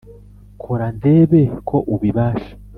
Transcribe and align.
Kora 0.61 0.87
ndebe 0.97 1.41
ko 1.67 1.77
ubibasha 1.93 2.53